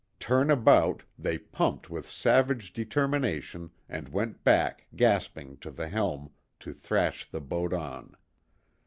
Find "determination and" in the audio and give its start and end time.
2.73-4.09